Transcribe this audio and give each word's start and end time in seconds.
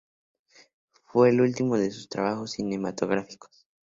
Fue 1.03 1.29
el 1.29 1.41
último 1.41 1.77
de 1.77 1.91
sus 1.91 2.09
trabajos 2.09 2.53
cinematográficos. 2.53 3.67